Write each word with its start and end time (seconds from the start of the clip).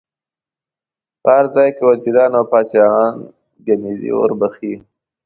په 1.21 1.29
هر 1.37 1.45
ځای 1.55 1.69
کې 1.75 1.83
وزیران 1.89 2.31
او 2.39 2.45
پاچاهان 2.51 3.15
کنیزي 3.65 4.11
ور 4.15 4.31
بخښي. 4.39 4.73